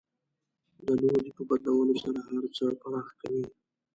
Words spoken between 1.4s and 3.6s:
بدلولو سره هر څه پراخ کوي.